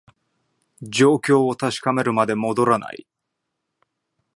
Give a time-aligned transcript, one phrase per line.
[0.81, 3.05] 状況を確かめるまで戻らない